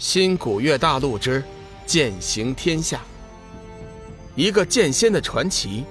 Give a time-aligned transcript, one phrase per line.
[0.00, 1.44] 新古月大陆之
[1.84, 3.02] 剑行天下，
[4.34, 5.84] 一个剑仙的传奇，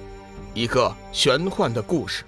[0.52, 2.24] 一个玄幻的故事，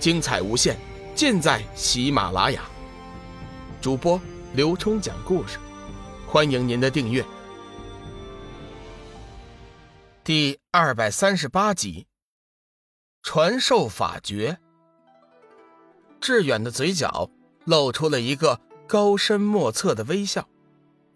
[0.00, 0.78] 精彩无限，
[1.14, 2.62] 尽在喜马拉雅。
[3.82, 4.18] 主播
[4.54, 5.58] 刘冲讲故事，
[6.26, 7.22] 欢迎您的订阅。
[10.24, 12.06] 第二百三十八集，
[13.22, 14.58] 传授法诀。
[16.18, 17.28] 志远的嘴角
[17.66, 20.48] 露出了一个高深莫测的微笑。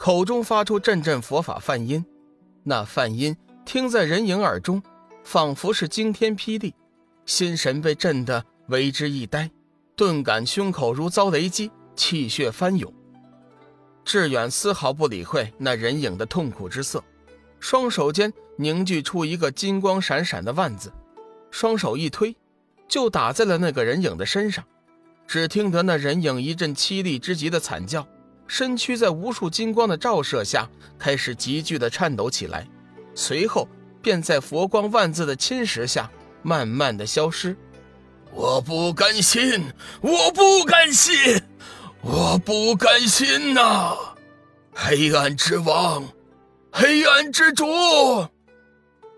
[0.05, 2.05] 口中发出阵阵佛法梵音，
[2.65, 4.83] 那梵音听在人影耳中，
[5.23, 6.75] 仿佛是惊天霹雳，
[7.25, 9.49] 心神被震得为之一呆，
[9.95, 12.93] 顿感胸口如遭雷击，气血翻涌。
[14.05, 17.05] 志远丝毫不理会那人影的痛苦之色，
[17.61, 20.93] 双手间凝聚出一个金光闪闪的万字，
[21.53, 22.35] 双手一推，
[22.89, 24.65] 就打在了那个人影的身上。
[25.29, 28.05] 只听得那人影一阵凄厉之极的惨叫。
[28.53, 32.69] 身躯在无数金光的照射下，开始急剧的颤抖起来，
[33.15, 33.67] 随后
[34.03, 36.11] 便在佛光万字的侵蚀下，
[36.43, 37.57] 慢慢的消失。
[38.31, 41.41] 我不甘心，我不甘心，
[42.03, 43.97] 我不甘心呐！
[44.75, 46.05] 黑暗之王，
[46.71, 47.65] 黑暗之主，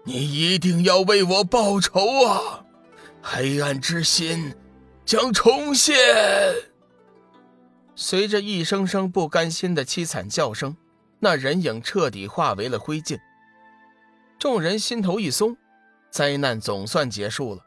[0.04, 2.64] 你一定要为我报仇啊！
[3.20, 4.54] 黑暗之心
[5.04, 5.96] 将重现。
[7.96, 10.76] 随着一声声不甘心的凄惨叫声，
[11.20, 13.20] 那人影彻底化为了灰烬。
[14.38, 15.56] 众人心头一松，
[16.10, 17.64] 灾难总算结束了。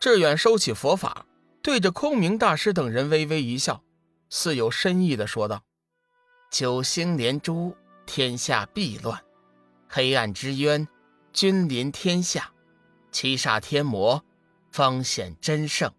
[0.00, 1.26] 志远收起佛法，
[1.62, 3.82] 对着空明大师等人微微一笑，
[4.30, 5.62] 似有深意的说道
[6.50, 9.18] ：“九星连珠，天下必乱；
[9.88, 10.88] 黑暗之渊，
[11.32, 12.52] 君临天下；
[13.12, 14.24] 七煞天魔，
[14.70, 15.92] 方显真圣。”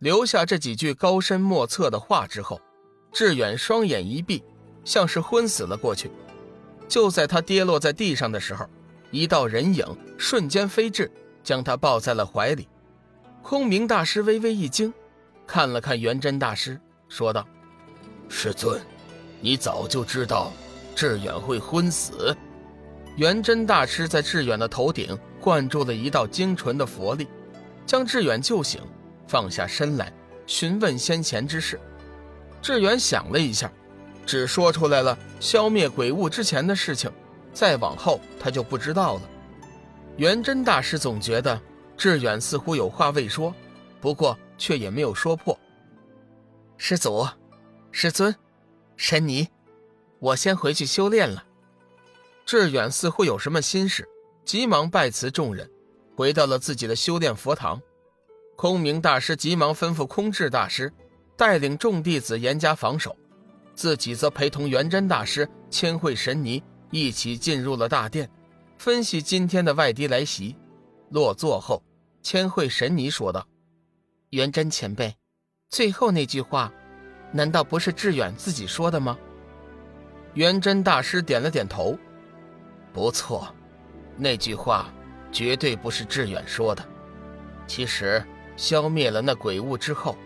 [0.00, 2.60] 留下这几句高深莫测的话之后，
[3.12, 4.42] 志远双眼一闭，
[4.82, 6.10] 像是昏死了过去。
[6.88, 8.66] 就在他跌落在地上的时候，
[9.10, 9.84] 一道人影
[10.16, 11.10] 瞬间飞至，
[11.44, 12.66] 将他抱在了怀里。
[13.42, 14.92] 空明大师微微一惊，
[15.46, 17.46] 看了看元真大师，说道
[18.28, 18.80] ：“师尊，
[19.40, 20.50] 你早就知道
[20.96, 22.34] 志远会昏死。”
[23.16, 27.28] 元真大师在志远的头顶灌注了一道精纯的佛力，
[27.84, 28.80] 将志远救醒。
[29.30, 30.12] 放下身来，
[30.44, 31.78] 询问先前之事。
[32.60, 33.72] 志远想了一下，
[34.26, 37.08] 只说出来了消灭鬼物之前的事情，
[37.54, 39.22] 再往后他就不知道了。
[40.16, 41.62] 元真大师总觉得
[41.96, 43.54] 志远似乎有话未说，
[44.00, 45.56] 不过却也没有说破。
[46.76, 47.24] 师祖，
[47.92, 48.34] 师尊，
[48.96, 49.46] 神尼，
[50.18, 51.44] 我先回去修炼了。
[52.44, 54.08] 志远似乎有什么心事，
[54.44, 55.70] 急忙拜辞众人，
[56.16, 57.80] 回到了自己的修炼佛堂。
[58.60, 60.92] 空明大师急忙吩咐空智大师
[61.34, 63.16] 带领众弟子严加防守，
[63.74, 68.28] 自己则陪同元真大师、千惠神尼一起进入了大殿，
[68.76, 70.54] 分析今天的外敌来袭。
[71.08, 71.82] 落座后，
[72.22, 73.46] 千惠神尼说道
[74.28, 75.16] ：“元真前辈，
[75.70, 76.70] 最后那句话，
[77.32, 79.16] 难道不是志远自己说的吗？”
[80.36, 81.98] 元真大师点了点头
[82.92, 83.54] ：“不错，
[84.18, 84.92] 那句话
[85.32, 86.86] 绝对不是志远说的。
[87.66, 88.22] 其实……”
[88.60, 90.18] 消灭了那鬼物之后，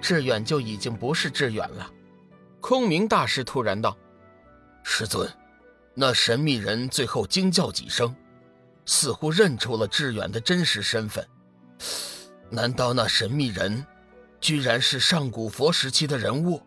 [0.00, 1.92] 志远就已经不是志远了。
[2.60, 3.98] 空明大师突然道
[4.84, 5.28] ：“师尊，
[5.92, 8.14] 那神秘人最后惊叫几声，
[8.86, 11.26] 似乎认出了志远的真实身份。
[12.50, 13.84] 难道那神秘人，
[14.40, 16.62] 居然是上古佛时期的人物？”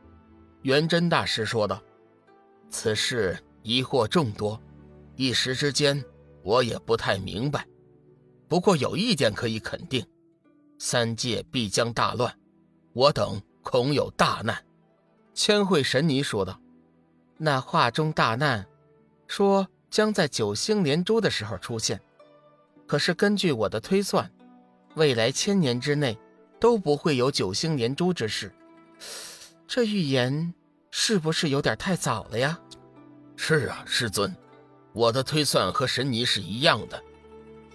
[0.63, 1.81] 元真大师说道
[2.69, 4.61] ：“此事疑惑众多，
[5.15, 6.03] 一时之间
[6.43, 7.65] 我也不太明白。
[8.49, 10.05] 不过有一点可以肯定。”
[10.77, 12.37] 三界必将大乱，
[12.93, 14.63] 我等恐有大难。”
[15.33, 16.59] 千惠神尼说道。
[17.37, 18.65] “那话中大难，
[19.27, 21.99] 说将在九星连珠的时候出现。
[22.87, 24.31] 可是根据我的推算，
[24.95, 26.17] 未来千年之内
[26.59, 28.53] 都不会有九星连珠之事。
[29.67, 30.53] 这预言
[30.91, 32.57] 是不是有点太早了呀
[33.35, 34.33] ？”“是啊，师尊，
[34.93, 37.03] 我的推算和神尼是一样的。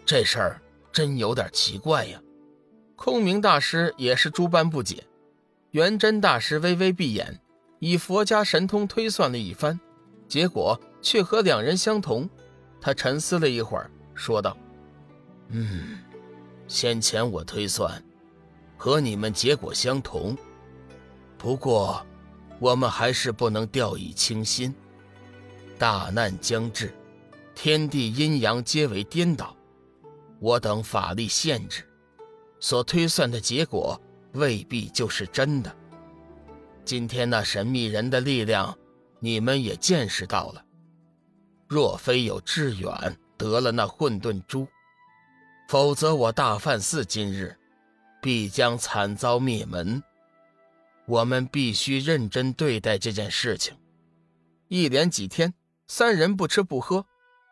[0.06, 2.18] 这事儿真有点奇怪呀。”
[3.02, 5.02] 空明大师也是诸般不解，
[5.70, 7.40] 元真大师微微闭眼，
[7.78, 9.80] 以佛家神通推算了一番，
[10.28, 12.28] 结果却和两人相同。
[12.78, 14.54] 他沉思了一会儿，说道
[15.48, 15.98] ：“嗯，
[16.68, 18.04] 先前我推算
[18.76, 20.36] 和你们结果相同，
[21.38, 22.04] 不过
[22.58, 24.74] 我们还是不能掉以轻心。
[25.78, 26.92] 大难将至，
[27.54, 29.56] 天地阴阳皆为颠倒，
[30.38, 31.82] 我等法力限制。”
[32.60, 34.00] 所推算的结果
[34.34, 35.74] 未必就是真的。
[36.84, 38.76] 今天那神秘人的力量
[39.18, 40.64] 你们也见识到了。
[41.66, 44.66] 若非有志远得了那混沌珠，
[45.68, 47.56] 否则我大梵寺今日
[48.20, 50.02] 必将惨遭灭门。
[51.06, 53.76] 我们必须认真对待这件事情。
[54.68, 55.52] 一连几天，
[55.86, 57.04] 三人不吃不喝，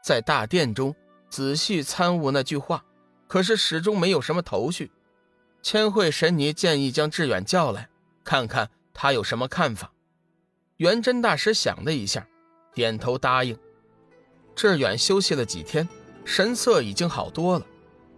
[0.05, 0.94] 在大殿中
[1.31, 2.84] 仔细参悟那句话，
[3.26, 4.90] 可是始终没有什么头绪。
[5.62, 7.88] 千惠神尼建议将志远叫来，
[8.25, 9.93] 看看他有什么看法。
[10.76, 12.26] 元真大师想了一下，
[12.72, 13.58] 点头答应。
[14.55, 15.88] 志远休息了几天，
[16.25, 17.66] 神色已经好多了。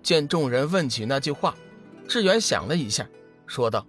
[0.02, 1.54] 见众人问起那句话，
[2.08, 3.06] 志远想了一下，
[3.46, 3.86] 说道。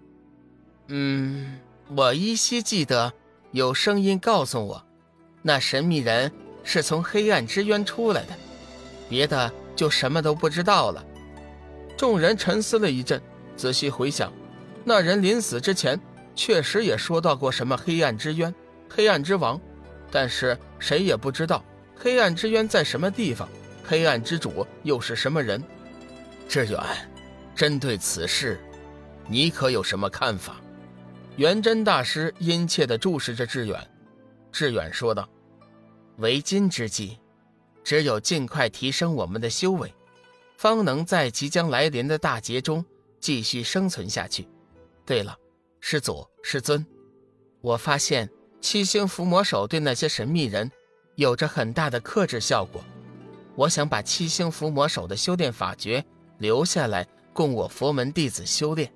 [0.87, 1.59] 嗯，
[1.95, 3.13] 我依稀记得
[3.51, 4.83] 有声音告诉我，
[5.41, 6.31] 那神秘人
[6.63, 8.37] 是从黑暗之渊出来的，
[9.09, 11.05] 别的就什么都不知道了。
[11.97, 13.21] 众人沉思了一阵，
[13.61, 14.33] 仔细回想，
[14.83, 15.99] 那人临死之前
[16.33, 18.51] 确实也说到过什么黑暗之渊、
[18.89, 19.61] 黑暗之王，
[20.09, 21.63] 但是谁也不知道
[21.95, 23.47] 黑暗之渊在什么地方，
[23.83, 25.63] 黑暗之主又是什么人。
[26.49, 26.81] 志远，
[27.55, 28.59] 针对此事，
[29.27, 30.59] 你可有什么看法？
[31.35, 33.79] 元真大师殷切地注视着志远，
[34.51, 35.29] 志远说道
[36.17, 37.19] ：“为今之计，
[37.83, 39.93] 只有尽快提升我们的修为，
[40.57, 42.83] 方能在即将来临的大劫中
[43.21, 44.47] 继续生存下去。
[45.05, 45.37] 对了，
[45.79, 46.85] 师祖师尊，
[47.61, 48.29] 我发现
[48.59, 50.69] 七星伏魔手对那些神秘人
[51.15, 52.83] 有着很大的克制效果。
[53.55, 56.03] 我想把七星伏魔手的修炼法诀
[56.39, 58.91] 留下来，供我佛门弟子修炼。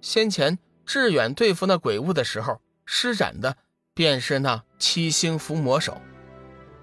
[0.00, 0.56] 先前。”
[0.86, 3.56] 志远对付那鬼物的时候，施展的
[3.94, 5.96] 便是那七星伏魔手。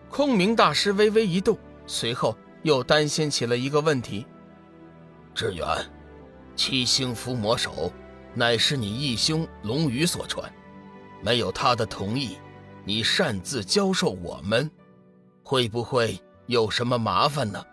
[0.09, 1.55] 空明大师微微一动，
[1.85, 4.25] 随后又担心起了一个问题：
[5.35, 5.67] 志远，
[6.63, 7.91] 七星伏魔手
[8.35, 10.47] 乃是你义兄龙宇所传，
[11.23, 12.37] 没有他的同意，
[12.85, 14.69] 你擅自教授我们，
[15.41, 17.65] 会不会有什么麻烦呢？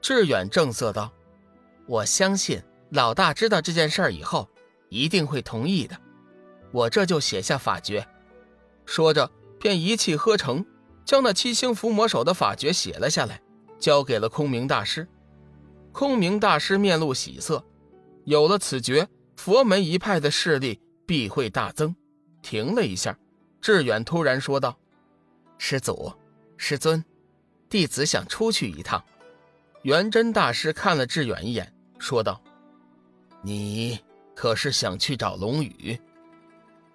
[0.00, 1.12] 志远正色道
[1.86, 2.58] ：“我相信
[2.88, 4.48] 老大知道这件事以后。”
[4.88, 5.94] 一定会同意的，
[6.70, 8.06] 我这就写下法诀。
[8.86, 9.30] 说着，
[9.60, 10.64] 便一气呵成，
[11.04, 13.42] 将那七星伏魔手的法诀写了下来，
[13.78, 15.06] 交给了空明大师。
[15.92, 17.62] 空明大师面露喜色，
[18.24, 21.94] 有了此诀，佛门一派的势力必会大增。
[22.42, 23.18] 停了一下，
[23.60, 24.78] 志远突然说道
[25.58, 26.12] ：“师祖，
[26.56, 27.04] 师尊，
[27.68, 29.02] 弟子想出去一趟。”
[29.82, 32.42] 元真大师看了志远一眼，说道
[33.42, 33.98] ：“你。”
[34.34, 35.96] 可是想去找龙宇？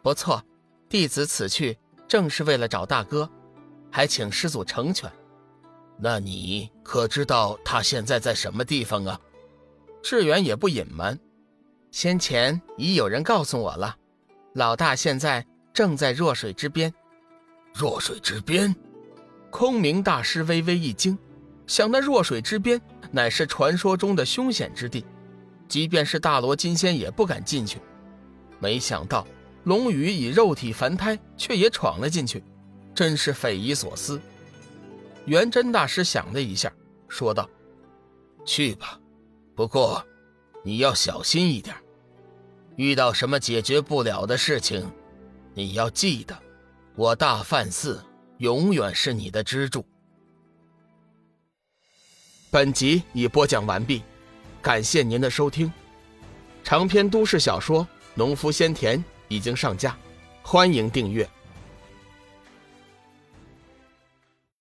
[0.02, 0.44] 不错，
[0.90, 1.78] 弟子此去
[2.08, 3.30] 正是为了找大哥，
[3.92, 5.10] 还请师祖成全。
[6.00, 9.22] 那你可知道他现在在什么地方啊？
[10.02, 11.20] 志远也不隐瞒，
[11.92, 13.96] 先前已有人告诉我了，
[14.54, 16.94] 老大现在正在弱水之边。
[17.74, 18.76] 弱水之边？
[19.50, 21.18] 空明大师微微一惊，
[21.68, 22.80] 想那弱水之边
[23.12, 25.06] 乃是传说中的凶险之地。
[25.68, 27.80] 即便是大罗金仙也不敢进去，
[28.60, 29.28] 没想到
[29.66, 32.42] 龙宇以肉体凡胎，却也闯了进去，
[32.96, 34.22] 真是匪夷所思。
[35.26, 36.72] 元真大师想了一下，
[37.10, 37.50] 说道
[38.46, 38.98] ：“去吧，
[39.58, 40.06] 不过
[40.64, 41.76] 你要小心一点，
[42.76, 44.88] 遇到什么解决不了的事情，
[45.56, 46.38] 你要记得，
[46.96, 48.06] 我大梵寺
[48.38, 49.84] 永远是你的支柱。”
[52.52, 54.04] 本集已播讲完毕。
[54.62, 55.74] 感谢您的收听，
[56.64, 57.84] 长篇都市小说
[58.14, 59.98] 《农夫先田》已经上架，
[60.44, 61.28] 欢迎订阅。